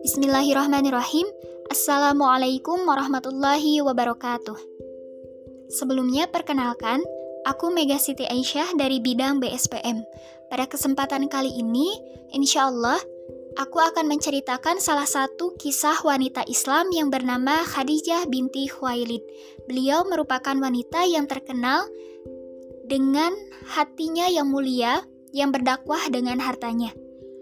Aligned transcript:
Bismillahirrahmanirrahim. 0.00 1.28
Assalamualaikum 1.68 2.88
warahmatullahi 2.88 3.84
wabarakatuh. 3.84 4.56
Sebelumnya 5.68 6.24
perkenalkan, 6.32 7.04
aku 7.44 7.68
Mega 7.68 8.00
Siti 8.00 8.24
Aisyah 8.24 8.80
dari 8.80 9.04
bidang 9.04 9.44
BSPM. 9.44 10.00
Pada 10.48 10.64
kesempatan 10.64 11.28
kali 11.28 11.52
ini, 11.60 11.92
insya 12.32 12.72
Allah, 12.72 12.96
aku 13.60 13.76
akan 13.76 14.08
menceritakan 14.08 14.80
salah 14.80 15.04
satu 15.04 15.52
kisah 15.60 16.00
wanita 16.00 16.48
Islam 16.48 16.88
yang 16.96 17.12
bernama 17.12 17.60
Khadijah 17.68 18.24
binti 18.24 18.72
Khuwailid. 18.72 19.20
Beliau 19.68 20.08
merupakan 20.08 20.56
wanita 20.56 21.04
yang 21.04 21.28
terkenal 21.28 21.84
dengan 22.88 23.36
hatinya 23.76 24.32
yang 24.32 24.48
mulia 24.48 25.04
yang 25.34 25.54
berdakwah 25.54 26.06
dengan 26.10 26.38
hartanya. 26.42 26.94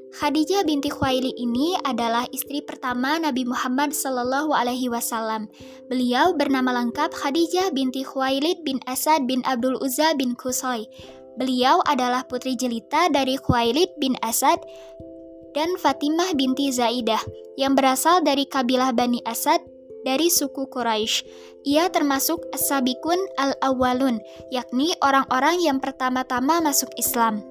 Khadijah 0.09 0.65
binti 0.65 0.89
Khuwailid 0.89 1.37
ini 1.37 1.77
adalah 1.85 2.25
istri 2.33 2.65
pertama 2.65 3.21
Nabi 3.21 3.45
Muhammad 3.45 3.93
Sallallahu 3.93 4.57
Alaihi 4.57 4.89
Wasallam. 4.89 5.53
Beliau 5.93 6.33
bernama 6.33 6.73
lengkap 6.81 7.13
Khadijah 7.13 7.77
binti 7.77 8.09
Khuwailid 8.09 8.65
bin 8.65 8.81
Asad 8.89 9.29
bin 9.29 9.45
Abdul 9.45 9.77
Uzza 9.85 10.17
bin 10.17 10.33
Kusoy. 10.33 10.89
Beliau 11.37 11.85
adalah 11.85 12.25
putri 12.25 12.57
jelita 12.57 13.13
dari 13.13 13.37
Khuwailid 13.37 14.01
bin 14.01 14.17
Asad 14.25 14.59
dan 15.53 15.77
Fatimah 15.77 16.33
binti 16.35 16.73
Zaidah 16.73 17.21
yang 17.61 17.77
berasal 17.77 18.25
dari 18.25 18.49
kabilah 18.49 18.97
Bani 18.97 19.21
Asad 19.29 19.61
dari 20.09 20.33
suku 20.33 20.73
Quraisy. 20.73 21.27
Ia 21.69 21.93
termasuk 21.93 22.49
as-sabikun 22.57 23.19
al-awwalun, 23.37 24.25
yakni 24.49 24.97
orang-orang 25.05 25.61
yang 25.61 25.79
pertama-tama 25.85 26.65
masuk 26.65 26.89
Islam. 26.97 27.45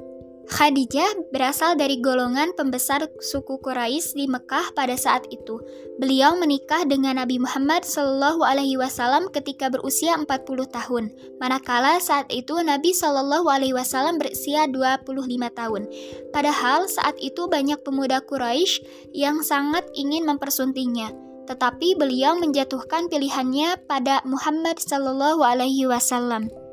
Khadijah 0.48 1.28
berasal 1.36 1.76
dari 1.76 2.00
golongan 2.00 2.56
pembesar 2.56 3.04
suku 3.20 3.60
Quraisy 3.60 4.16
di 4.16 4.26
Mekah 4.32 4.72
pada 4.72 4.96
saat 4.96 5.28
itu. 5.28 5.60
Beliau 6.00 6.40
menikah 6.40 6.88
dengan 6.88 7.20
Nabi 7.20 7.36
Muhammad 7.36 7.84
Shallallahu 7.84 8.48
Alaihi 8.48 8.80
Wasallam 8.80 9.28
ketika 9.36 9.68
berusia 9.68 10.16
40 10.16 10.26
tahun, 10.72 11.12
manakala 11.44 12.00
saat 12.00 12.32
itu 12.32 12.56
Nabi 12.64 12.96
Shallallahu 12.96 13.44
Alaihi 13.44 13.76
Wasallam 13.76 14.24
berusia 14.24 14.72
25 14.72 15.04
tahun. 15.52 15.84
Padahal 16.32 16.88
saat 16.88 17.20
itu 17.20 17.52
banyak 17.52 17.84
pemuda 17.84 18.24
Quraisy 18.24 18.88
yang 19.12 19.44
sangat 19.44 19.84
ingin 20.00 20.24
mempersuntingnya, 20.24 21.12
tetapi 21.52 22.00
beliau 22.00 22.40
menjatuhkan 22.40 23.12
pilihannya 23.12 23.84
pada 23.84 24.24
Muhammad 24.24 24.80
Shallallahu 24.80 25.44
Alaihi 25.44 25.92
Wasallam. 25.92 26.67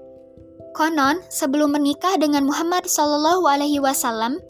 Konon, 0.75 1.23
sebelum 1.31 1.79
menikah 1.79 2.19
dengan 2.19 2.43
Muhammad 2.43 2.91
Shallallahu 2.91 3.47
Alaihi 3.47 3.79
Wasallam, 3.79 4.43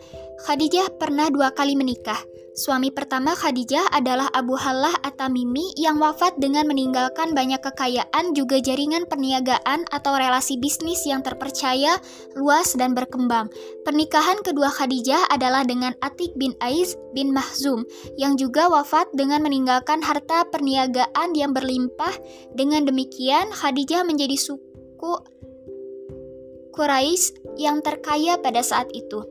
Khadijah 0.48 0.96
pernah 0.96 1.28
dua 1.28 1.52
kali 1.52 1.76
menikah. 1.76 2.16
Suami 2.54 2.94
pertama 2.94 3.34
Khadijah 3.34 3.90
adalah 3.90 4.30
Abu 4.30 4.54
Halah 4.54 4.94
At-Tamimi 5.02 5.74
yang 5.74 5.98
wafat 5.98 6.38
dengan 6.38 6.70
meninggalkan 6.70 7.34
banyak 7.34 7.58
kekayaan 7.58 8.30
juga 8.30 8.62
jaringan 8.62 9.10
perniagaan 9.10 9.84
atau 9.90 10.14
relasi 10.14 10.56
bisnis 10.56 11.02
yang 11.02 11.18
terpercaya, 11.20 11.98
luas, 12.38 12.78
dan 12.78 12.94
berkembang. 12.94 13.50
Pernikahan 13.82 14.38
kedua 14.40 14.70
Khadijah 14.70 15.34
adalah 15.34 15.66
dengan 15.66 15.98
Atik 15.98 16.32
bin 16.38 16.54
Aiz 16.62 16.94
bin 17.10 17.34
Mahzum 17.34 17.82
yang 18.16 18.38
juga 18.38 18.70
wafat 18.70 19.10
dengan 19.18 19.42
meninggalkan 19.42 19.98
harta 19.98 20.46
perniagaan 20.48 21.34
yang 21.34 21.50
berlimpah. 21.50 22.16
Dengan 22.54 22.86
demikian, 22.86 23.50
Khadijah 23.50 24.06
menjadi 24.06 24.38
suku 24.38 25.12
Quraisy 26.74 27.54
yang 27.54 27.78
terkaya 27.80 28.34
pada 28.42 28.60
saat 28.66 28.90
itu. 28.90 29.22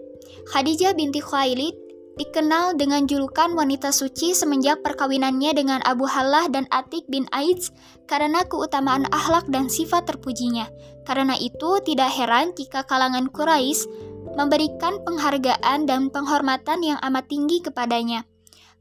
Khadijah 0.48 0.96
binti 0.96 1.20
Khuwailid 1.20 1.76
dikenal 2.16 2.78
dengan 2.78 3.10
julukan 3.10 3.52
wanita 3.58 3.90
suci 3.92 4.32
semenjak 4.38 4.86
perkawinannya 4.86 5.52
dengan 5.52 5.80
Abu 5.84 6.08
Halah 6.08 6.48
dan 6.48 6.70
Atik 6.72 7.04
bin 7.10 7.28
Aiz 7.36 7.74
karena 8.08 8.46
keutamaan 8.48 9.10
akhlak 9.12 9.50
dan 9.52 9.68
sifat 9.68 10.08
terpujinya. 10.08 10.70
Karena 11.04 11.36
itu 11.36 11.84
tidak 11.84 12.16
heran 12.16 12.56
jika 12.56 12.88
kalangan 12.88 13.28
Quraisy 13.28 13.92
memberikan 14.34 15.04
penghargaan 15.04 15.86
dan 15.86 16.10
penghormatan 16.10 16.80
yang 16.82 17.00
amat 17.04 17.28
tinggi 17.28 17.60
kepadanya. 17.60 18.26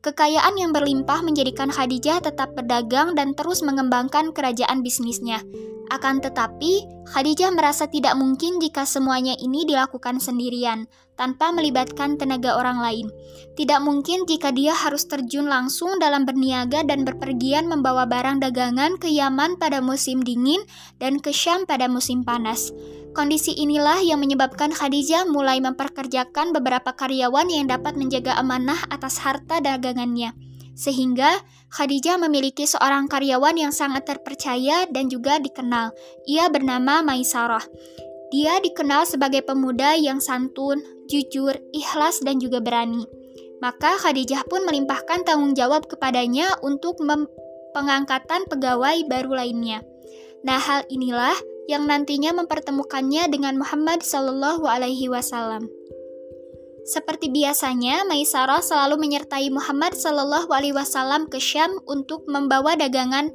Kekayaan 0.02 0.58
yang 0.58 0.74
berlimpah 0.74 1.22
menjadikan 1.22 1.70
Khadijah 1.70 2.26
tetap 2.26 2.58
berdagang 2.58 3.14
dan 3.14 3.38
terus 3.38 3.62
mengembangkan 3.62 4.34
kerajaan 4.34 4.82
bisnisnya. 4.82 5.46
Akan 5.94 6.18
tetapi, 6.18 7.06
Khadijah 7.06 7.54
merasa 7.54 7.86
tidak 7.86 8.18
mungkin 8.18 8.58
jika 8.58 8.82
semuanya 8.82 9.38
ini 9.38 9.62
dilakukan 9.62 10.18
sendirian, 10.18 10.90
tanpa 11.22 11.54
melibatkan 11.54 12.18
tenaga 12.18 12.58
orang 12.58 12.82
lain. 12.82 13.06
Tidak 13.54 13.78
mungkin 13.78 14.26
jika 14.26 14.50
dia 14.50 14.74
harus 14.74 15.06
terjun 15.06 15.46
langsung 15.46 16.02
dalam 16.02 16.26
berniaga 16.26 16.82
dan 16.82 17.06
berpergian 17.06 17.70
membawa 17.70 18.10
barang 18.10 18.42
dagangan 18.42 18.98
ke 18.98 19.06
Yaman 19.06 19.54
pada 19.54 19.78
musim 19.78 20.26
dingin 20.26 20.66
dan 20.98 21.22
ke 21.22 21.30
Syam 21.30 21.62
pada 21.62 21.86
musim 21.86 22.26
panas. 22.26 22.74
Kondisi 23.14 23.54
inilah 23.54 24.02
yang 24.02 24.18
menyebabkan 24.18 24.74
Khadijah 24.74 25.30
mulai 25.30 25.62
memperkerjakan 25.62 26.50
beberapa 26.50 26.90
karyawan 26.90 27.46
yang 27.54 27.70
dapat 27.70 27.94
menjaga 27.94 28.34
amanah 28.34 28.82
atas 28.90 29.22
harta 29.22 29.62
dagangannya. 29.62 30.34
Sehingga 30.74 31.38
Khadijah 31.70 32.18
memiliki 32.18 32.66
seorang 32.66 33.06
karyawan 33.06 33.54
yang 33.60 33.70
sangat 33.70 34.08
terpercaya 34.08 34.88
dan 34.90 35.06
juga 35.12 35.38
dikenal. 35.38 35.92
Ia 36.26 36.48
bernama 36.48 37.04
Maisarah. 37.04 37.62
Dia 38.32 38.58
dikenal 38.64 39.04
sebagai 39.04 39.44
pemuda 39.44 39.92
yang 40.00 40.18
santun, 40.18 40.80
jujur, 41.04 41.52
ikhlas, 41.76 42.24
dan 42.24 42.40
juga 42.40 42.64
berani. 42.64 43.04
Maka 43.60 44.00
Khadijah 44.00 44.48
pun 44.48 44.64
melimpahkan 44.64 45.22
tanggung 45.28 45.52
jawab 45.52 45.84
kepadanya 45.84 46.56
untuk 46.64 46.96
pengangkatan 47.76 48.48
pegawai 48.48 49.04
baru 49.04 49.36
lainnya. 49.36 49.84
Nah, 50.42 50.58
hal 50.58 50.88
inilah 50.88 51.36
yang 51.70 51.86
nantinya 51.86 52.34
mempertemukannya 52.34 53.30
dengan 53.30 53.60
Muhammad 53.60 54.02
Shallallahu 54.02 54.66
Alaihi 54.66 55.06
Wasallam. 55.06 55.70
Seperti 56.82 57.30
biasanya, 57.30 58.02
Maisarah 58.02 58.58
selalu 58.58 58.98
menyertai 58.98 59.46
Muhammad 59.54 59.94
Shallallahu 59.94 60.50
Alaihi 60.50 60.74
Wasallam 60.74 61.30
ke 61.30 61.38
Syam 61.38 61.78
untuk 61.86 62.26
membawa 62.26 62.74
dagangan 62.74 63.30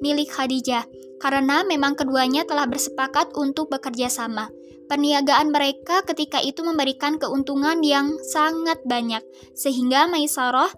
milik 0.00 0.32
Khadijah, 0.32 0.88
karena 1.18 1.66
memang 1.66 1.98
keduanya 1.98 2.46
telah 2.46 2.66
bersepakat 2.66 3.34
untuk 3.34 3.70
bekerja 3.70 4.10
sama. 4.10 4.50
Perniagaan 4.88 5.52
mereka 5.52 6.00
ketika 6.08 6.40
itu 6.40 6.64
memberikan 6.64 7.20
keuntungan 7.20 7.84
yang 7.84 8.16
sangat 8.32 8.80
banyak, 8.88 9.20
sehingga 9.52 10.08
Maisarah 10.08 10.72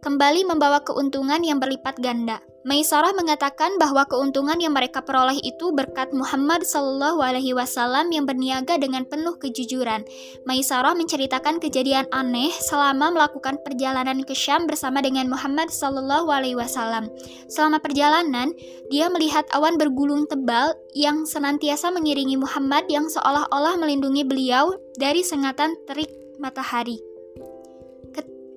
kembali 0.00 0.48
membawa 0.48 0.80
keuntungan 0.80 1.44
yang 1.44 1.60
berlipat 1.60 2.00
ganda. 2.00 2.40
Maisarah 2.68 3.16
mengatakan 3.16 3.80
bahwa 3.80 4.04
keuntungan 4.04 4.60
yang 4.60 4.76
mereka 4.76 5.00
peroleh 5.00 5.40
itu 5.40 5.72
berkat 5.72 6.12
Muhammad 6.12 6.68
Shallallahu 6.68 7.24
Alaihi 7.24 7.56
Wasallam 7.56 8.12
yang 8.12 8.28
berniaga 8.28 8.76
dengan 8.76 9.08
penuh 9.08 9.40
kejujuran. 9.40 10.04
Maisarah 10.44 10.92
menceritakan 10.92 11.64
kejadian 11.64 12.04
aneh 12.12 12.52
selama 12.52 13.08
melakukan 13.08 13.56
perjalanan 13.64 14.20
ke 14.20 14.36
Syam 14.36 14.68
bersama 14.68 15.00
dengan 15.00 15.32
Muhammad 15.32 15.72
Shallallahu 15.72 16.28
Alaihi 16.28 16.60
Wasallam. 16.60 17.08
Selama 17.48 17.80
perjalanan, 17.80 18.52
dia 18.92 19.08
melihat 19.08 19.48
awan 19.56 19.80
bergulung 19.80 20.28
tebal 20.28 20.76
yang 20.92 21.24
senantiasa 21.24 21.88
mengiringi 21.88 22.36
Muhammad 22.36 22.84
yang 22.92 23.08
seolah-olah 23.08 23.80
melindungi 23.80 24.28
beliau 24.28 24.76
dari 25.00 25.24
sengatan 25.24 25.72
terik 25.88 26.12
matahari 26.36 27.00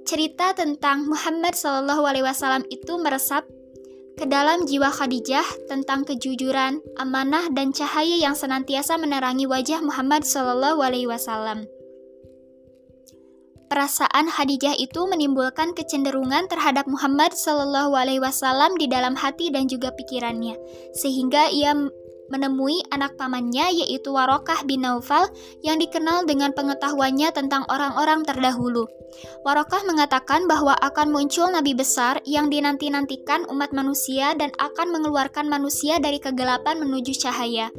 cerita 0.01 0.51
tentang 0.51 1.07
Muhammad 1.07 1.55
Shallallahu 1.55 2.03
Alaihi 2.03 2.27
Wasallam 2.27 2.67
itu 2.67 2.99
meresap 2.99 3.47
ke 4.19 4.25
dalam 4.27 4.67
jiwa 4.67 4.91
Khadijah 4.91 5.67
tentang 5.71 6.03
kejujuran, 6.03 6.83
amanah, 6.99 7.47
dan 7.53 7.71
cahaya 7.71 8.19
yang 8.19 8.35
senantiasa 8.35 8.99
menerangi 8.99 9.47
wajah 9.47 9.79
Muhammad 9.83 10.27
Shallallahu 10.27 10.79
Alaihi 10.83 11.07
Wasallam. 11.07 11.65
Perasaan 13.71 14.27
Khadijah 14.27 14.75
itu 14.75 15.07
menimbulkan 15.07 15.71
kecenderungan 15.71 16.51
terhadap 16.51 16.91
Muhammad 16.91 17.31
Shallallahu 17.31 17.95
Alaihi 17.95 18.19
Wasallam 18.19 18.75
di 18.75 18.91
dalam 18.91 19.15
hati 19.15 19.47
dan 19.47 19.71
juga 19.71 19.95
pikirannya, 19.95 20.59
sehingga 20.91 21.47
ia 21.47 21.71
menemui 22.31 22.79
anak 22.89 23.19
pamannya 23.19 23.83
yaitu 23.83 24.15
Warokah 24.15 24.63
bin 24.63 24.87
Naufal 24.87 25.27
yang 25.61 25.77
dikenal 25.77 26.23
dengan 26.23 26.55
pengetahuannya 26.55 27.29
tentang 27.35 27.67
orang-orang 27.67 28.23
terdahulu. 28.23 28.87
Warokah 29.43 29.83
mengatakan 29.83 30.47
bahwa 30.47 30.71
akan 30.71 31.11
muncul 31.11 31.51
nabi 31.51 31.75
besar 31.75 32.23
yang 32.23 32.47
dinanti-nantikan 32.47 33.43
umat 33.51 33.75
manusia 33.75 34.31
dan 34.39 34.55
akan 34.55 34.87
mengeluarkan 34.95 35.51
manusia 35.51 35.99
dari 35.99 36.17
kegelapan 36.17 36.79
menuju 36.79 37.19
cahaya. 37.19 37.69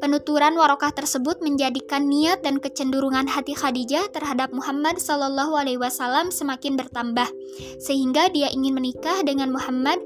Penuturan 0.00 0.56
Warokah 0.56 0.96
tersebut 0.96 1.44
menjadikan 1.44 2.08
niat 2.08 2.40
dan 2.40 2.56
kecenderungan 2.56 3.28
hati 3.28 3.52
Khadijah 3.52 4.08
terhadap 4.10 4.48
Muhammad 4.50 4.96
Shallallahu 4.96 5.54
Alaihi 5.60 5.76
Wasallam 5.76 6.32
semakin 6.32 6.80
bertambah, 6.80 7.28
sehingga 7.76 8.32
dia 8.32 8.48
ingin 8.48 8.72
menikah 8.72 9.20
dengan 9.20 9.52
Muhammad 9.52 10.00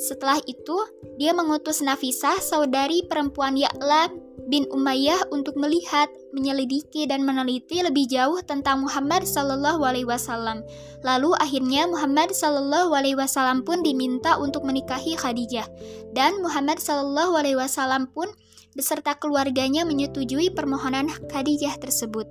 setelah 0.00 0.40
itu, 0.48 0.76
dia 1.20 1.36
mengutus 1.36 1.84
Nafisah, 1.84 2.40
saudari 2.40 3.04
perempuan 3.04 3.52
Ya'la 3.52 4.08
bin 4.48 4.64
Umayyah 4.72 5.28
untuk 5.28 5.60
melihat, 5.60 6.08
menyelidiki 6.32 7.04
dan 7.04 7.20
meneliti 7.28 7.84
lebih 7.84 8.08
jauh 8.08 8.40
tentang 8.40 8.80
Muhammad 8.88 9.28
Wasallam. 9.28 10.64
Lalu 11.04 11.36
akhirnya 11.36 11.84
Muhammad 11.84 12.32
Wasallam 12.32 13.60
pun 13.60 13.84
diminta 13.84 14.40
untuk 14.40 14.64
menikahi 14.64 15.20
Khadijah 15.20 15.68
dan 16.16 16.40
Muhammad 16.40 16.80
Wasallam 16.80 18.08
pun 18.10 18.32
beserta 18.72 19.18
keluarganya 19.18 19.84
menyetujui 19.84 20.54
permohonan 20.56 21.12
Khadijah 21.28 21.76
tersebut. 21.76 22.24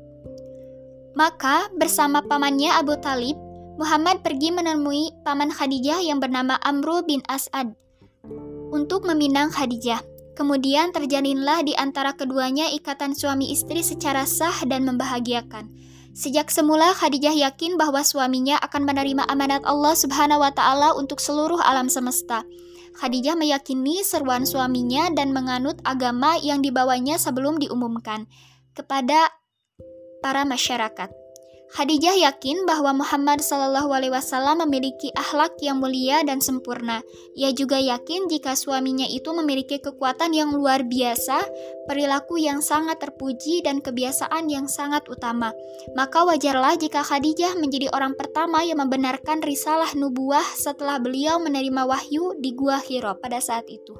Maka 1.13 1.67
bersama 1.75 2.23
pamannya 2.23 2.71
Abu 2.71 2.95
Talib, 3.03 3.35
Muhammad 3.79 4.27
pergi 4.27 4.51
menemui 4.51 5.23
paman 5.23 5.55
Khadijah 5.55 6.03
yang 6.03 6.19
bernama 6.19 6.59
Amru 6.67 6.99
bin 7.07 7.23
As'ad 7.31 7.71
untuk 8.75 9.07
meminang 9.07 9.55
Khadijah. 9.55 10.03
Kemudian 10.35 10.91
terjalinlah 10.91 11.63
di 11.63 11.79
antara 11.79 12.11
keduanya 12.11 12.67
ikatan 12.75 13.15
suami 13.15 13.55
istri 13.55 13.79
secara 13.79 14.27
sah 14.27 14.67
dan 14.67 14.83
membahagiakan. 14.83 15.71
Sejak 16.11 16.51
semula 16.51 16.91
Khadijah 16.91 17.31
yakin 17.31 17.79
bahwa 17.79 18.03
suaminya 18.03 18.59
akan 18.59 18.83
menerima 18.83 19.23
amanat 19.31 19.63
Allah 19.63 19.95
Subhanahu 19.95 20.43
wa 20.43 20.51
taala 20.51 20.91
untuk 20.99 21.23
seluruh 21.23 21.63
alam 21.63 21.87
semesta. 21.87 22.43
Khadijah 22.99 23.39
meyakini 23.39 24.03
seruan 24.03 24.43
suaminya 24.43 25.07
dan 25.15 25.31
menganut 25.31 25.79
agama 25.87 26.35
yang 26.43 26.59
dibawanya 26.59 27.15
sebelum 27.15 27.63
diumumkan 27.63 28.27
kepada 28.75 29.31
para 30.19 30.43
masyarakat. 30.43 31.18
Khadijah 31.69 32.17
yakin 32.17 32.65
bahwa 32.65 32.97
Muhammad 32.97 33.45
Shallallahu 33.45 33.93
Alaihi 33.93 34.09
Wasallam 34.09 34.65
memiliki 34.65 35.13
akhlak 35.13 35.53
yang 35.61 35.77
mulia 35.77 36.25
dan 36.25 36.41
sempurna. 36.41 37.05
Ia 37.37 37.53
juga 37.53 37.77
yakin 37.77 38.25
jika 38.25 38.57
suaminya 38.57 39.05
itu 39.05 39.29
memiliki 39.37 39.77
kekuatan 39.77 40.33
yang 40.33 40.49
luar 40.49 40.81
biasa, 40.81 41.37
perilaku 41.85 42.41
yang 42.41 42.65
sangat 42.65 42.97
terpuji, 42.97 43.61
dan 43.61 43.85
kebiasaan 43.85 44.49
yang 44.49 44.65
sangat 44.65 45.05
utama. 45.13 45.53
Maka 45.93 46.25
wajarlah 46.25 46.73
jika 46.73 47.05
Khadijah 47.05 47.53
menjadi 47.61 47.93
orang 47.93 48.17
pertama 48.17 48.65
yang 48.65 48.81
membenarkan 48.81 49.45
risalah 49.45 49.93
nubuah 49.93 50.45
setelah 50.57 50.97
beliau 50.97 51.37
menerima 51.37 51.85
wahyu 51.85 52.33
di 52.41 52.49
Gua 52.57 52.81
Hiro 52.81 53.13
pada 53.21 53.37
saat 53.37 53.69
itu. 53.69 53.93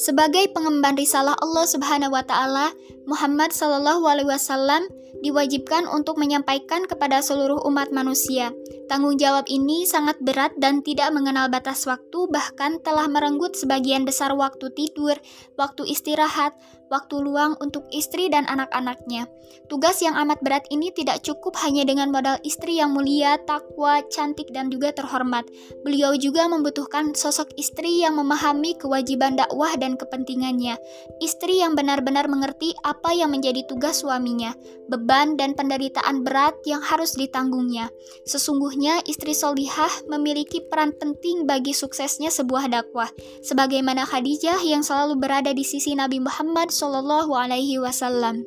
Sebagai 0.00 0.48
pengemban 0.56 0.96
risalah 0.96 1.36
Allah 1.40 1.64
Subhanahu 1.68 2.16
wa 2.16 2.24
taala, 2.24 2.72
Muhammad 3.04 3.52
Shallallahu 3.52 4.04
alaihi 4.08 4.32
wasallam 4.32 4.88
diwajibkan 5.20 5.86
untuk 5.88 6.16
menyampaikan 6.16 6.84
kepada 6.88 7.20
seluruh 7.20 7.62
umat 7.68 7.92
manusia. 7.92 8.52
Tanggung 8.90 9.20
jawab 9.20 9.46
ini 9.46 9.86
sangat 9.86 10.18
berat 10.18 10.56
dan 10.58 10.82
tidak 10.82 11.14
mengenal 11.14 11.46
batas 11.46 11.86
waktu, 11.86 12.26
bahkan 12.32 12.82
telah 12.82 13.06
merenggut 13.06 13.54
sebagian 13.54 14.02
besar 14.02 14.34
waktu 14.34 14.72
tidur, 14.74 15.14
waktu 15.54 15.86
istirahat, 15.86 16.56
waktu 16.90 17.22
luang 17.22 17.54
untuk 17.62 17.86
istri 17.94 18.26
dan 18.28 18.44
anak-anaknya. 18.50 19.30
Tugas 19.70 20.02
yang 20.02 20.18
amat 20.18 20.42
berat 20.42 20.66
ini 20.74 20.90
tidak 20.90 21.22
cukup 21.22 21.54
hanya 21.62 21.86
dengan 21.86 22.10
modal 22.10 22.42
istri 22.42 22.82
yang 22.82 22.90
mulia, 22.90 23.38
takwa, 23.46 24.02
cantik, 24.10 24.50
dan 24.50 24.66
juga 24.66 24.90
terhormat. 24.90 25.46
Beliau 25.86 26.18
juga 26.18 26.50
membutuhkan 26.50 27.14
sosok 27.14 27.54
istri 27.54 28.02
yang 28.02 28.18
memahami 28.18 28.74
kewajiban 28.74 29.38
dakwah 29.38 29.78
dan 29.78 29.94
kepentingannya. 29.94 30.74
Istri 31.22 31.62
yang 31.62 31.78
benar-benar 31.78 32.26
mengerti 32.26 32.74
apa 32.82 33.14
yang 33.14 33.30
menjadi 33.30 33.62
tugas 33.70 34.02
suaminya, 34.02 34.50
beban 34.90 35.38
dan 35.38 35.54
penderitaan 35.54 36.26
berat 36.26 36.58
yang 36.66 36.82
harus 36.82 37.14
ditanggungnya. 37.14 37.94
Sesungguhnya 38.26 39.06
istri 39.06 39.38
solihah 39.38 40.10
memiliki 40.10 40.66
peran 40.66 40.90
penting 40.98 41.46
bagi 41.46 41.70
suksesnya 41.70 42.34
sebuah 42.34 42.66
dakwah, 42.66 43.10
sebagaimana 43.46 44.02
Khadijah 44.02 44.58
yang 44.66 44.82
selalu 44.82 45.14
berada 45.14 45.54
di 45.54 45.62
sisi 45.62 45.94
Nabi 45.94 46.18
Muhammad 46.18 46.74
Shallallahu 46.80 47.36
Alaihi 47.36 47.76
Wasallam. 47.76 48.40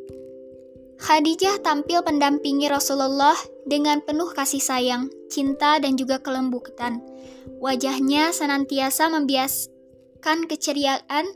Khadijah 0.97 1.62
tampil 1.62 2.01
mendampingi 2.01 2.65
Rasulullah 2.65 3.38
dengan 3.69 4.01
penuh 4.01 4.33
kasih 4.33 4.57
sayang, 4.57 5.13
cinta, 5.30 5.77
dan 5.77 5.94
juga 5.94 6.18
kelembutan. 6.18 6.97
Wajahnya 7.62 8.33
senantiasa 8.33 9.13
membiaskan 9.13 10.50
keceriaan 10.50 11.30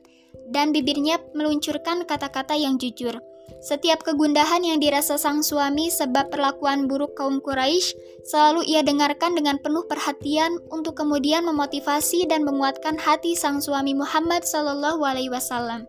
dan 0.49 0.73
bibirnya 0.73 1.21
meluncurkan 1.37 2.09
kata-kata 2.09 2.57
yang 2.57 2.81
jujur. 2.81 3.13
Setiap 3.61 4.01
kegundahan 4.01 4.65
yang 4.65 4.77
dirasa 4.81 5.21
sang 5.21 5.45
suami 5.45 5.93
sebab 5.93 6.33
perlakuan 6.33 6.85
buruk 6.85 7.13
kaum 7.13 7.41
Quraisy 7.41 7.93
selalu 8.27 8.65
ia 8.67 8.81
dengarkan 8.81 9.37
dengan 9.37 9.57
penuh 9.61 9.85
perhatian 9.85 10.61
untuk 10.73 10.99
kemudian 10.99 11.45
memotivasi 11.45 12.25
dan 12.25 12.43
menguatkan 12.43 12.99
hati 12.99 13.33
sang 13.33 13.61
suami 13.63 13.93
Muhammad 13.97 14.45
Shallallahu 14.45 15.01
Alaihi 15.05 15.31
Wasallam. 15.31 15.85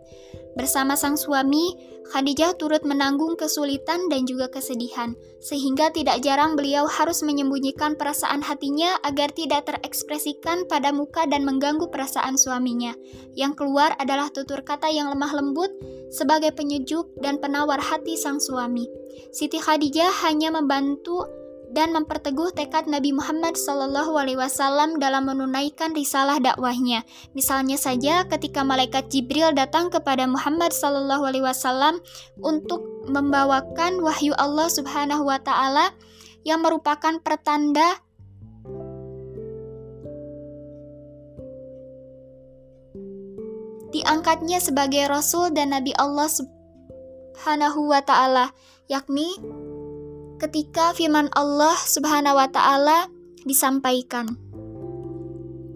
Bersama 0.57 0.97
sang 0.97 1.19
suami, 1.19 1.77
Khadijah 2.09 2.57
turut 2.57 2.89
menanggung 2.89 3.37
kesulitan 3.37 4.09
dan 4.09 4.25
juga 4.25 4.49
kesedihan, 4.49 5.13
sehingga 5.45 5.93
tidak 5.93 6.25
jarang 6.25 6.57
beliau 6.57 6.89
harus 6.89 7.21
menyembunyikan 7.21 8.01
perasaan 8.01 8.41
hatinya 8.41 8.97
agar 9.05 9.29
tidak 9.37 9.69
terekspresikan 9.69 10.65
pada 10.65 10.89
muka 10.89 11.29
dan 11.29 11.45
mengganggu 11.45 11.93
perasaan 11.93 12.41
suaminya. 12.41 12.97
Yang 13.37 13.61
keluar 13.61 13.93
adalah 14.01 14.33
tutur 14.33 14.65
kata 14.65 14.89
yang 14.89 15.13
lemah 15.13 15.37
lembut 15.37 15.69
sebagai 16.09 16.57
penyejuk 16.57 17.13
dan 17.21 17.37
penawar 17.37 17.77
hati 17.77 18.17
sang 18.17 18.41
suami. 18.41 18.89
Siti 19.29 19.61
Khadijah 19.61 20.25
hanya 20.25 20.49
membantu 20.49 21.29
dan 21.73 21.93
memperteguh 21.93 22.57
tekad 22.57 22.89
Nabi 22.89 23.13
Muhammad 23.13 23.57
Wasallam 24.37 24.97
dalam 24.97 25.29
menunaikan 25.29 25.93
risalah 25.93 26.41
dakwahnya. 26.41 27.05
Misalnya 27.37 27.77
saja 27.77 28.25
ketika 28.25 28.65
malaikat 28.65 29.13
Jibril 29.13 29.53
datang 29.53 29.93
kepada 29.93 30.25
Muhammad 30.25 30.73
Wasallam 30.73 32.01
untuk 32.41 32.81
membawakan 33.09 34.01
wahyu 34.01 34.33
Allah 34.41 34.69
Subhanahu 34.73 35.29
Wa 35.29 35.41
Taala 35.45 35.93
yang 36.49 36.65
merupakan 36.65 37.21
pertanda 37.21 38.01
diangkatnya 43.93 44.61
sebagai 44.61 45.09
Rasul 45.09 45.53
dan 45.53 45.73
Nabi 45.73 45.93
Allah 45.97 46.29
Subhanahu 46.29 47.89
wa 47.89 48.01
Ta'ala, 48.05 48.53
yakni 48.87 49.27
ketika 50.39 50.95
firman 50.95 51.29
Allah 51.35 51.75
Subhanahu 51.75 52.39
wa 52.39 52.49
taala 52.49 53.11
disampaikan. 53.43 54.48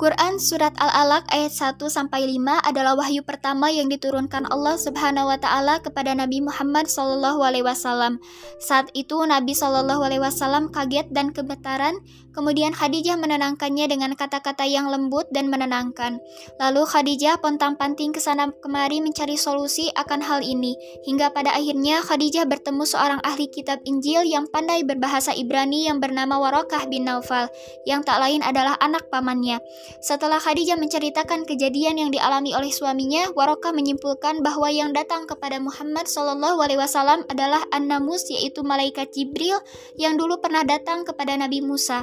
Quran 0.01 0.41
Surat 0.41 0.73
Al-Alaq 0.81 1.29
ayat 1.29 1.53
1 1.53 1.77
sampai 1.93 2.25
5 2.25 2.65
adalah 2.65 2.97
wahyu 2.97 3.21
pertama 3.21 3.69
yang 3.69 3.93
diturunkan 3.93 4.49
Allah 4.49 4.81
Subhanahu 4.81 5.29
wa 5.29 5.37
taala 5.37 5.85
kepada 5.85 6.17
Nabi 6.17 6.41
Muhammad 6.41 6.89
wasallam. 6.89 8.17
Saat 8.57 8.89
itu 8.97 9.21
Nabi 9.29 9.53
wasallam 9.53 10.73
kaget 10.73 11.13
dan 11.13 11.37
gemetaran, 11.37 12.01
kemudian 12.33 12.73
Khadijah 12.73 13.21
menenangkannya 13.21 13.85
dengan 13.85 14.17
kata-kata 14.17 14.65
yang 14.65 14.89
lembut 14.89 15.29
dan 15.29 15.53
menenangkan. 15.53 16.19
Lalu 16.57 16.83
Khadijah 16.89 17.39
pontang-panting 17.45 18.17
ke 18.17 18.21
sana 18.21 18.49
kemari 18.65 19.05
mencari 19.05 19.37
solusi 19.37 19.93
akan 19.93 20.25
hal 20.25 20.41
ini, 20.41 20.73
hingga 21.05 21.31
pada 21.37 21.53
akhirnya 21.53 22.01
Khadijah 22.01 22.49
bertemu 22.49 22.89
seorang 22.89 23.21
ahli 23.21 23.53
kitab 23.53 23.85
Injil 23.85 24.25
yang 24.25 24.49
pandai 24.49 24.89
berbahasa 24.89 25.37
Ibrani 25.37 25.85
yang 25.87 26.01
bernama 26.01 26.41
Warokah 26.41 26.89
bin 26.89 27.05
Naufal, 27.05 27.53
yang 27.85 28.01
tak 28.01 28.19
lain 28.25 28.41
adalah 28.41 28.81
anak 28.81 29.13
pamannya. 29.13 29.61
Setelah 30.03 30.39
Khadijah 30.43 30.79
menceritakan 30.79 31.47
kejadian 31.47 31.99
yang 31.99 32.11
dialami 32.11 32.55
oleh 32.55 32.71
suaminya, 32.71 33.31
Waroka 33.35 33.71
menyimpulkan 33.71 34.43
bahwa 34.43 34.71
yang 34.71 34.91
datang 34.91 35.27
kepada 35.27 35.59
Muhammad 35.63 36.11
Shallallahu 36.11 36.59
Alaihi 36.63 36.81
Wasallam 36.81 37.27
adalah 37.31 37.63
An-Namus, 37.71 38.27
yaitu 38.31 38.67
malaikat 38.67 39.15
Jibril 39.15 39.59
yang 39.99 40.19
dulu 40.19 40.39
pernah 40.43 40.63
datang 40.67 41.07
kepada 41.07 41.35
Nabi 41.39 41.63
Musa. 41.63 42.03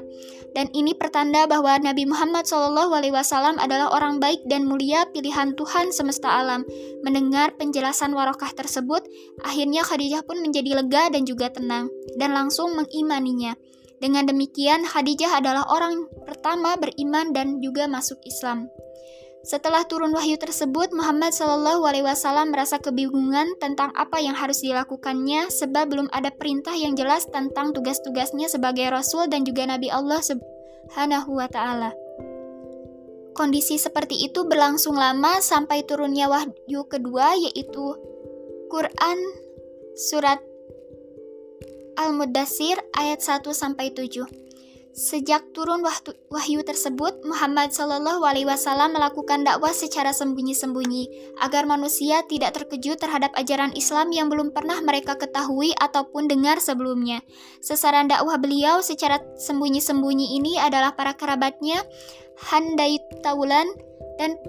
Dan 0.56 0.72
ini 0.74 0.98
pertanda 0.98 1.46
bahwa 1.46 1.78
Nabi 1.78 2.10
Muhammad 2.10 2.48
Shallallahu 2.48 2.92
Alaihi 2.96 3.14
Wasallam 3.14 3.62
adalah 3.62 3.94
orang 3.94 4.18
baik 4.18 4.44
dan 4.50 4.66
mulia 4.66 5.06
pilihan 5.12 5.54
Tuhan 5.54 5.94
semesta 5.94 6.30
alam. 6.30 6.66
Mendengar 7.06 7.56
penjelasan 7.56 8.12
Warokah 8.16 8.52
tersebut, 8.56 9.06
akhirnya 9.46 9.86
Khadijah 9.86 10.26
pun 10.26 10.42
menjadi 10.42 10.82
lega 10.82 11.14
dan 11.14 11.24
juga 11.28 11.54
tenang, 11.54 11.88
dan 12.18 12.34
langsung 12.34 12.74
mengimaninya. 12.74 13.54
Dengan 14.00 14.24
demikian, 14.28 14.88
Khadijah 14.88 15.44
adalah 15.44 15.68
orang 15.68 16.08
pertama 16.24 16.80
beriman 16.80 17.36
dan 17.36 17.60
juga 17.60 17.84
masuk 17.88 18.20
Islam. 18.24 18.72
Setelah 19.40 19.88
turun 19.88 20.12
wahyu 20.12 20.36
tersebut, 20.36 20.92
Muhammad 20.92 21.32
Shallallahu 21.32 21.88
Alaihi 21.88 22.04
Wasallam 22.04 22.52
merasa 22.52 22.76
kebingungan 22.76 23.56
tentang 23.60 23.92
apa 23.96 24.20
yang 24.20 24.36
harus 24.36 24.60
dilakukannya, 24.60 25.48
sebab 25.48 25.96
belum 25.96 26.08
ada 26.12 26.32
perintah 26.32 26.76
yang 26.76 26.96
jelas 26.96 27.24
tentang 27.28 27.72
tugas-tugasnya 27.72 28.52
sebagai 28.52 28.92
Rasul 28.92 29.32
dan 29.32 29.48
juga 29.48 29.64
Nabi 29.64 29.88
Allah 29.88 30.20
Subhanahu 30.20 31.40
Wa 31.40 31.48
Taala. 31.48 31.92
Kondisi 33.32 33.80
seperti 33.80 34.28
itu 34.28 34.44
berlangsung 34.44 35.00
lama 35.00 35.40
sampai 35.40 35.88
turunnya 35.88 36.28
wahyu 36.28 36.84
kedua, 36.92 37.40
yaitu 37.40 37.96
Quran 38.68 39.20
Surat 39.96 40.40
Al-Mudassir 42.00 42.80
ayat 42.96 43.20
1 43.20 43.44
sampai 43.52 43.92
7. 43.92 44.24
Sejak 44.96 45.52
turun 45.52 45.84
wahyu 46.32 46.64
tersebut, 46.64 47.28
Muhammad 47.28 47.76
Shallallahu 47.76 48.24
Alaihi 48.24 48.48
Wasallam 48.48 48.96
melakukan 48.96 49.44
dakwah 49.44 49.76
secara 49.76 50.16
sembunyi-sembunyi 50.16 51.36
agar 51.44 51.68
manusia 51.68 52.24
tidak 52.24 52.56
terkejut 52.56 53.04
terhadap 53.04 53.36
ajaran 53.36 53.76
Islam 53.76 54.16
yang 54.16 54.32
belum 54.32 54.56
pernah 54.56 54.80
mereka 54.80 55.20
ketahui 55.20 55.76
ataupun 55.76 56.32
dengar 56.32 56.64
sebelumnya. 56.64 57.20
Sasaran 57.60 58.08
dakwah 58.08 58.40
beliau 58.40 58.80
secara 58.80 59.20
sembunyi-sembunyi 59.36 60.40
ini 60.40 60.56
adalah 60.56 60.96
para 60.96 61.20
kerabatnya, 61.20 61.84
Handai 62.40 62.96
Taulan 63.20 63.68
dan 64.16 64.40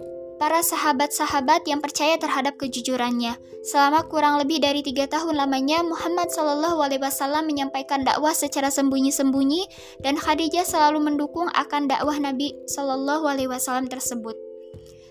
para 0.41 0.65
sahabat-sahabat 0.65 1.69
yang 1.69 1.85
percaya 1.85 2.17
terhadap 2.17 2.57
kejujurannya. 2.57 3.37
Selama 3.61 4.09
kurang 4.09 4.41
lebih 4.41 4.65
dari 4.65 4.81
tiga 4.81 5.05
tahun 5.05 5.37
lamanya, 5.37 5.85
Muhammad 5.85 6.33
Shallallahu 6.33 6.81
Alaihi 6.81 7.05
Wasallam 7.05 7.45
menyampaikan 7.45 8.09
dakwah 8.09 8.33
secara 8.33 8.73
sembunyi-sembunyi 8.73 9.69
dan 10.01 10.17
Khadijah 10.17 10.65
selalu 10.65 11.05
mendukung 11.05 11.53
akan 11.53 11.93
dakwah 11.93 12.17
Nabi 12.17 12.57
Shallallahu 12.73 13.29
Alaihi 13.29 13.53
Wasallam 13.53 13.93
tersebut. 13.93 14.33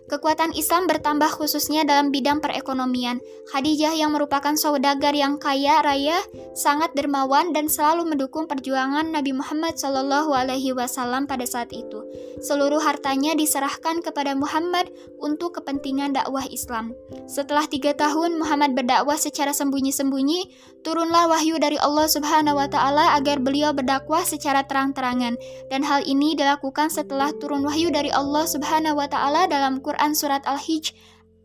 Kekuatan 0.09 0.57
Islam 0.57 0.89
bertambah 0.89 1.29
khususnya 1.37 1.85
dalam 1.85 2.09
bidang 2.09 2.41
perekonomian. 2.41 3.21
Khadijah 3.53 3.93
yang 3.93 4.09
merupakan 4.17 4.57
saudagar 4.57 5.13
yang 5.13 5.37
kaya 5.37 5.85
raya, 5.85 6.17
sangat 6.57 6.89
dermawan 6.97 7.53
dan 7.53 7.69
selalu 7.69 8.09
mendukung 8.09 8.49
perjuangan 8.49 9.05
Nabi 9.13 9.37
Muhammad 9.37 9.77
Shallallahu 9.77 10.33
Alaihi 10.33 10.73
Wasallam 10.73 11.29
pada 11.29 11.45
saat 11.45 11.69
itu. 11.69 12.01
Seluruh 12.39 12.79
hartanya 12.79 13.35
diserahkan 13.35 13.99
kepada 13.99 14.31
Muhammad 14.31 14.87
untuk 15.19 15.59
kepentingan 15.59 16.15
dakwah 16.15 16.47
Islam. 16.47 16.95
Setelah 17.27 17.67
tiga 17.67 17.91
tahun 17.91 18.39
Muhammad 18.39 18.79
berdakwah 18.79 19.19
secara 19.19 19.51
sembunyi-sembunyi, 19.51 20.47
turunlah 20.81 21.27
wahyu 21.27 21.59
dari 21.59 21.75
Allah 21.77 22.07
Subhanahu 22.07 22.55
Wa 22.55 22.71
Taala 22.71 23.19
agar 23.19 23.43
beliau 23.43 23.75
berdakwah 23.75 24.23
secara 24.23 24.63
terang-terangan. 24.63 25.35
Dan 25.67 25.83
hal 25.83 26.07
ini 26.07 26.33
dilakukan 26.39 26.87
setelah 26.87 27.35
turun 27.37 27.67
wahyu 27.67 27.91
dari 27.91 28.09
Allah 28.09 28.47
Subhanahu 28.47 28.97
Wa 28.97 29.07
Taala 29.11 29.51
dalam 29.51 29.83
Quran 29.83 30.15
Surat 30.15 30.41
Al-Hijj 30.47 30.95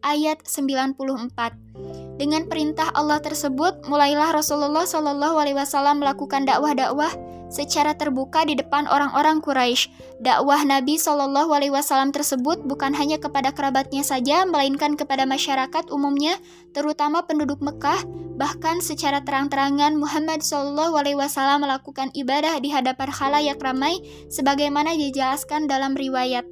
ayat 0.05 0.47
94. 0.47 2.15
Dengan 2.15 2.47
perintah 2.47 2.95
Allah 2.95 3.19
tersebut, 3.19 3.83
mulailah 3.91 4.39
Rasulullah 4.39 4.87
Shallallahu 4.87 5.35
Alaihi 5.35 5.59
Wasallam 5.59 5.99
melakukan 5.99 6.47
dakwah-dakwah 6.47 7.11
secara 7.53 7.97
terbuka 7.97 8.45
di 8.45 8.57
depan 8.57 8.87
orang-orang 8.87 9.41
Quraisy. 9.41 9.89
Dakwah 10.21 10.63
Nabi 10.65 11.01
Shallallahu 11.01 11.51
Alaihi 11.53 11.75
Wasallam 11.75 12.13
tersebut 12.13 12.65
bukan 12.65 12.93
hanya 12.97 13.21
kepada 13.21 13.53
kerabatnya 13.53 14.05
saja, 14.05 14.45
melainkan 14.49 14.95
kepada 14.95 15.25
masyarakat 15.29 15.91
umumnya, 15.93 16.41
terutama 16.73 17.25
penduduk 17.25 17.61
Mekah. 17.65 18.05
Bahkan 18.35 18.83
secara 18.83 19.23
terang-terangan 19.23 19.95
Muhammad 19.95 20.43
Shallallahu 20.43 20.99
Alaihi 20.99 21.19
Wasallam 21.19 21.67
melakukan 21.67 22.11
ibadah 22.13 22.59
di 22.59 22.75
hadapan 22.75 23.09
khalayak 23.15 23.63
ramai, 23.63 24.03
sebagaimana 24.33 24.95
dijelaskan 24.99 25.71
dalam 25.71 25.95
riwayat. 25.95 26.43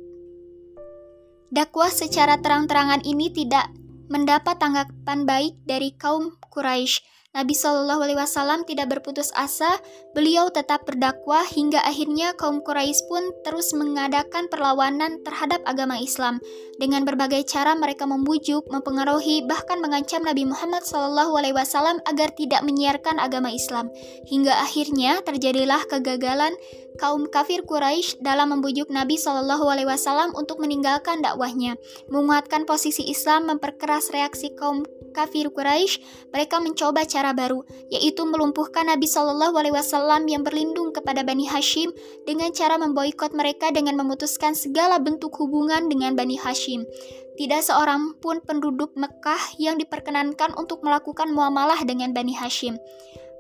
Dakwah 1.53 1.93
secara 1.93 2.41
terang-terangan 2.41 3.05
ini 3.05 3.29
tidak 3.29 3.69
mendapat 4.09 4.57
tanggapan 4.57 5.29
baik 5.29 5.57
dari 5.69 5.93
kaum 5.97 6.37
Quraisy. 6.53 7.01
Nabi 7.33 7.57
Shallallahu 7.57 8.05
Alaihi 8.05 8.21
Wasallam 8.21 8.69
tidak 8.69 8.93
berputus 8.93 9.33
asa, 9.33 9.81
beliau 10.12 10.53
tetap 10.53 10.85
berdakwah 10.85 11.41
hingga 11.49 11.81
akhirnya 11.81 12.37
kaum 12.37 12.61
Quraisy 12.61 13.09
pun 13.09 13.25
terus 13.41 13.73
mengadakan 13.73 14.53
perlawanan 14.53 15.25
terhadap 15.25 15.65
agama 15.65 15.97
Islam. 15.97 16.45
Dengan 16.77 17.09
berbagai 17.09 17.49
cara 17.49 17.73
mereka 17.73 18.05
membujuk, 18.05 18.69
mempengaruhi, 18.69 19.49
bahkan 19.49 19.81
mengancam 19.81 20.21
Nabi 20.21 20.45
Muhammad 20.45 20.85
Shallallahu 20.85 21.33
Alaihi 21.33 21.57
Wasallam 21.57 22.05
agar 22.05 22.37
tidak 22.37 22.61
menyiarkan 22.69 23.17
agama 23.17 23.49
Islam. 23.49 23.89
Hingga 24.29 24.53
akhirnya 24.53 25.25
terjadilah 25.25 25.89
kegagalan 25.89 26.53
kaum 27.01 27.25
kafir 27.33 27.65
Quraisy 27.65 28.21
dalam 28.21 28.53
membujuk 28.53 28.93
Nabi 28.93 29.17
Shallallahu 29.17 29.73
Alaihi 29.73 29.89
Wasallam 29.89 30.37
untuk 30.37 30.61
meninggalkan 30.61 31.25
dakwahnya, 31.25 31.81
menguatkan 32.12 32.69
posisi 32.69 33.09
Islam, 33.09 33.49
memperkeras 33.49 34.12
reaksi 34.12 34.53
kaum 34.53 34.85
kafir 35.12 35.52
Quraisy, 35.52 36.00
mereka 36.33 36.59
mencoba 36.59 37.04
cara 37.04 37.37
baru, 37.37 37.62
yaitu 37.92 38.25
melumpuhkan 38.25 38.88
Nabi 38.88 39.04
Shallallahu 39.04 39.54
Alaihi 39.54 39.76
Wasallam 39.76 40.26
yang 40.26 40.42
berlindung 40.42 40.90
kepada 40.90 41.23
Bani 41.23 41.45
Hashim 41.47 41.92
dengan 42.25 42.50
cara 42.50 42.81
memboikot 42.81 43.37
mereka 43.37 43.69
dengan 43.71 44.00
memutuskan 44.00 44.57
segala 44.57 44.97
bentuk 44.99 45.37
hubungan 45.38 45.87
dengan 45.92 46.16
Bani 46.16 46.40
Hashim. 46.40 46.88
Tidak 47.37 47.62
seorang 47.64 48.16
pun 48.21 48.40
penduduk 48.45 48.92
Mekah 48.97 49.57
yang 49.57 49.81
diperkenankan 49.81 50.52
untuk 50.57 50.85
melakukan 50.85 51.33
muamalah 51.33 51.81
dengan 51.85 52.12
Bani 52.12 52.37
Hashim. 52.37 52.76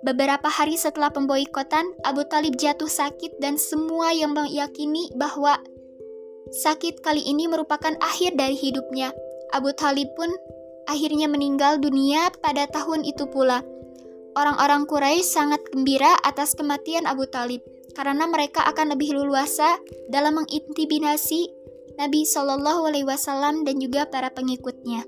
Beberapa 0.02 0.50
hari 0.50 0.74
setelah 0.74 1.14
pemboikotan, 1.14 1.86
Abu 2.02 2.26
Talib 2.26 2.58
jatuh 2.58 2.90
sakit 2.90 3.38
dan 3.38 3.54
semua 3.54 4.10
yang 4.10 4.34
meyakini 4.34 5.14
bahwa 5.14 5.62
sakit 6.50 7.06
kali 7.06 7.22
ini 7.22 7.46
merupakan 7.46 7.94
akhir 8.02 8.34
dari 8.34 8.58
hidupnya. 8.58 9.14
Abu 9.54 9.70
Talib 9.78 10.10
pun 10.18 10.26
akhirnya 10.86 11.30
meninggal 11.30 11.78
dunia 11.78 12.30
pada 12.42 12.66
tahun 12.70 13.06
itu 13.06 13.28
pula. 13.30 13.62
Orang-orang 14.32 14.88
Quraisy 14.88 15.28
sangat 15.28 15.60
gembira 15.68 16.16
atas 16.24 16.56
kematian 16.56 17.04
Abu 17.04 17.28
Talib 17.28 17.60
karena 17.92 18.24
mereka 18.24 18.64
akan 18.64 18.96
lebih 18.96 19.12
leluasa 19.12 19.76
dalam 20.08 20.40
mengintimidasi 20.40 21.52
Nabi 22.00 22.24
Shallallahu 22.24 22.88
Alaihi 22.88 23.04
Wasallam 23.04 23.68
dan 23.68 23.76
juga 23.76 24.08
para 24.08 24.32
pengikutnya. 24.32 25.04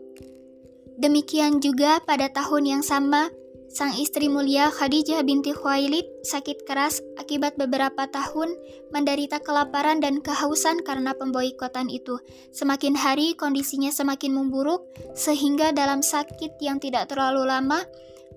Demikian 1.01 1.59
juga 1.59 1.99
pada 2.05 2.31
tahun 2.31 2.79
yang 2.79 2.83
sama, 2.85 3.33
Sang 3.75 3.91
istri 3.99 4.31
mulia 4.31 4.71
Khadijah 4.71 5.27
binti 5.27 5.51
Khuwailid 5.51 6.07
sakit 6.23 6.63
keras 6.63 7.03
akibat 7.19 7.59
beberapa 7.59 8.07
tahun 8.07 8.55
menderita 8.95 9.43
kelaparan 9.43 9.99
dan 9.99 10.23
kehausan 10.23 10.87
karena 10.87 11.11
pemboikotan 11.11 11.91
itu. 11.91 12.23
Semakin 12.55 12.95
hari 12.95 13.35
kondisinya 13.35 13.91
semakin 13.91 14.31
memburuk 14.31 14.87
sehingga 15.19 15.75
dalam 15.75 16.07
sakit 16.07 16.55
yang 16.63 16.79
tidak 16.79 17.11
terlalu 17.11 17.51
lama 17.51 17.83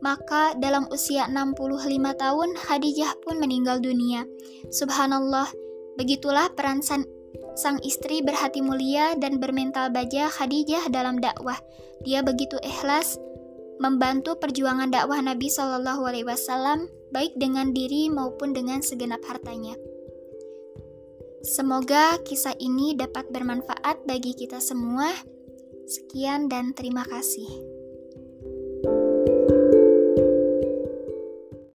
maka 0.01 0.57
dalam 0.57 0.89
usia 0.89 1.29
65 1.29 1.77
tahun 2.17 2.49
Khadijah 2.57 3.21
pun 3.21 3.37
meninggal 3.37 3.77
dunia. 3.77 4.25
Subhanallah, 4.73 5.53
begitulah 6.01 6.49
peran 6.57 6.81
sang, 6.81 7.05
sang 7.53 7.77
istri 7.85 8.25
berhati 8.25 8.65
mulia 8.65 9.13
dan 9.21 9.37
bermental 9.37 9.93
baja 9.93 10.33
Khadijah 10.33 10.89
dalam 10.89 11.21
dakwah. 11.21 11.61
Dia 12.05 12.21
begitu 12.25 12.57
ikhlas 12.61 13.17
membantu 13.77 14.37
perjuangan 14.41 14.89
dakwah 14.89 15.21
Nabi 15.21 15.47
Shallallahu 15.49 16.01
Alaihi 16.05 16.27
Wasallam 16.27 16.89
baik 17.13 17.37
dengan 17.37 17.71
diri 17.71 18.09
maupun 18.09 18.51
dengan 18.51 18.81
segenap 18.81 19.21
hartanya. 19.25 19.77
Semoga 21.45 22.19
kisah 22.25 22.57
ini 22.59 22.97
dapat 22.97 23.29
bermanfaat 23.31 24.03
bagi 24.03 24.35
kita 24.35 24.59
semua. 24.59 25.13
Sekian 25.87 26.51
dan 26.51 26.75
terima 26.75 27.07
kasih. 27.07 27.76